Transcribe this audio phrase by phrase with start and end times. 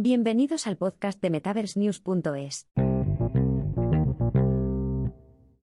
[0.00, 2.68] Bienvenidos al podcast de MetaverseNews.es.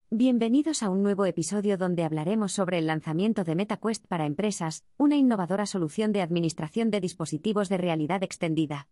[0.09, 5.15] Bienvenidos a un nuevo episodio donde hablaremos sobre el lanzamiento de MetaQuest para empresas, una
[5.15, 8.87] innovadora solución de administración de dispositivos de realidad extendida.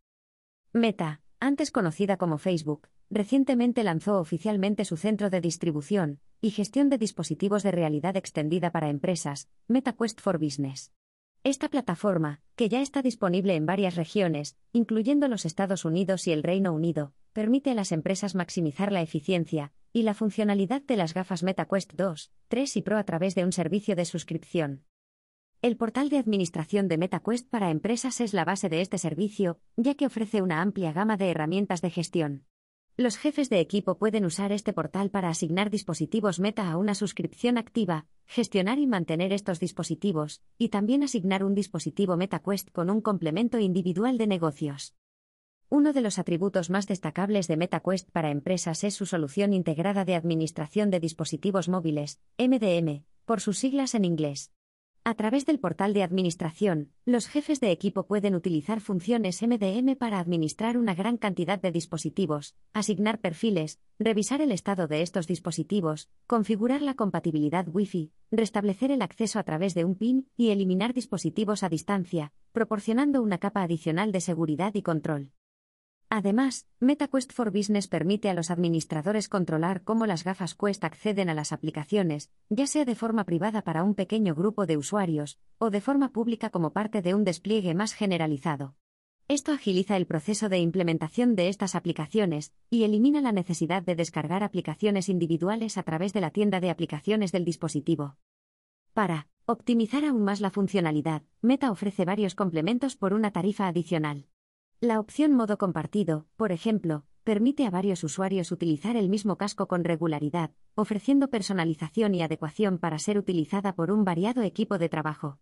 [0.71, 7.00] Meta, antes conocida como Facebook, recientemente lanzó oficialmente su centro de distribución y gestión de
[7.00, 10.91] dispositivos de realidad extendida para empresas, MetaQuest for Business.
[11.46, 16.41] Esta plataforma, que ya está disponible en varias regiones, incluyendo los Estados Unidos y el
[16.41, 21.44] Reino Unido, permite a las empresas maximizar la eficiencia y la funcionalidad de las gafas
[21.44, 24.86] MetaQuest 2, 3 y Pro a través de un servicio de suscripción.
[25.62, 29.95] El portal de administración de MetaQuest para empresas es la base de este servicio, ya
[29.95, 32.45] que ofrece una amplia gama de herramientas de gestión.
[32.95, 37.57] Los jefes de equipo pueden usar este portal para asignar dispositivos Meta a una suscripción
[37.57, 43.57] activa, gestionar y mantener estos dispositivos, y también asignar un dispositivo MetaQuest con un complemento
[43.57, 44.93] individual de negocios.
[45.69, 50.13] Uno de los atributos más destacables de MetaQuest para empresas es su solución integrada de
[50.13, 54.52] administración de dispositivos móviles, MDM, por sus siglas en inglés.
[55.06, 60.18] A través del portal de administración, los jefes de equipo pueden utilizar funciones MDM para
[60.18, 66.81] administrar una gran cantidad de dispositivos, asignar perfiles, revisar el estado de estos dispositivos, configurar
[66.81, 71.70] la compatibilidad Wi-Fi, restablecer el acceso a través de un PIN y eliminar dispositivos a
[71.70, 75.31] distancia, proporcionando una capa adicional de seguridad y control.
[76.16, 81.33] Además, MetaQuest for Business permite a los administradores controlar cómo las gafas Quest acceden a
[81.33, 85.81] las aplicaciones, ya sea de forma privada para un pequeño grupo de usuarios, o de
[85.81, 88.75] forma pública como parte de un despliegue más generalizado.
[89.28, 94.44] Esto agiliza el proceso de implementación de estas aplicaciones y elimina la necesidad de descargar
[94.44, 98.17] aplicaciones individuales a través de la tienda de aplicaciones del dispositivo.
[98.94, 104.28] Para optimizar aún más la funcionalidad, Meta ofrece varios complementos por una tarifa adicional.
[104.84, 109.86] La opción modo compartido, por ejemplo, permite a varios usuarios utilizar el mismo casco con
[109.86, 115.40] regularidad, ofreciendo personalización y adecuación para ser utilizada por un variado equipo de trabajo.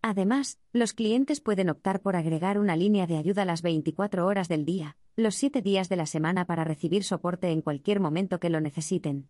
[0.00, 4.64] Además, los clientes pueden optar por agregar una línea de ayuda las 24 horas del
[4.64, 8.60] día, los 7 días de la semana para recibir soporte en cualquier momento que lo
[8.60, 9.28] necesiten.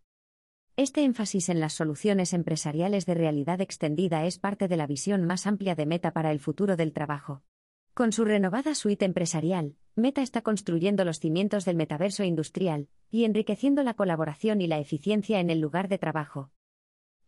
[0.76, 5.46] Este énfasis en las soluciones empresariales de realidad extendida es parte de la visión más
[5.46, 7.42] amplia de Meta para el futuro del trabajo.
[7.94, 13.84] Con su renovada suite empresarial, Meta está construyendo los cimientos del metaverso industrial y enriqueciendo
[13.84, 16.50] la colaboración y la eficiencia en el lugar de trabajo.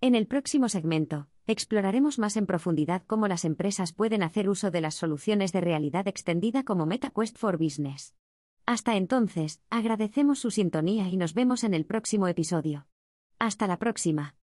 [0.00, 4.80] En el próximo segmento, exploraremos más en profundidad cómo las empresas pueden hacer uso de
[4.80, 8.16] las soluciones de realidad extendida como MetaQuest for Business.
[8.66, 12.88] Hasta entonces, agradecemos su sintonía y nos vemos en el próximo episodio.
[13.38, 14.34] Hasta la próxima.